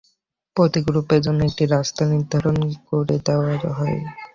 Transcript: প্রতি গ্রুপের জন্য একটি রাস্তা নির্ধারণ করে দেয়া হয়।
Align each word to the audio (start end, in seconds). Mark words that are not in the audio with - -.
প্রতি 0.55 0.79
গ্রুপের 0.87 1.19
জন্য 1.21 1.39
একটি 1.49 1.63
রাস্তা 1.67 2.03
নির্ধারণ 2.11 2.57
করে 2.87 3.15
দেয়া 3.19 3.71
হয়। 3.77 3.99